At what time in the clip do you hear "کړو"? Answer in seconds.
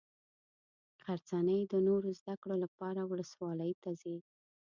2.41-2.55